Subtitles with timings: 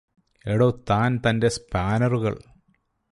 [0.45, 2.41] എടോ താന് തന്റെ സ്പാനറുകള്